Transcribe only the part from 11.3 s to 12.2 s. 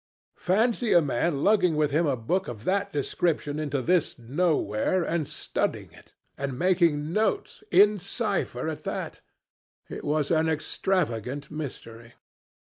mystery.